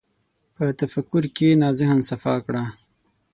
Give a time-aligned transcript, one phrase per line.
[0.55, 2.63] په تفکر کښېنه، ذهن صفا کړه.